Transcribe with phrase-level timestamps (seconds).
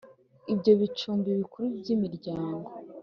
[0.53, 2.69] Ibyo bicumbi bikuru by’imiryango